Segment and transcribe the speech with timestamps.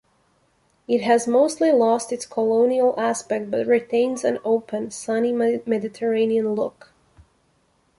[0.87, 6.91] It has mostly lost its colonial aspect, but retains an open, sunny Mediterranean look.